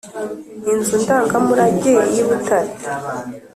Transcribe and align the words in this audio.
Inzu 0.71 0.95
ndangamurage 1.03 1.91
y’ibutare. 2.13 2.71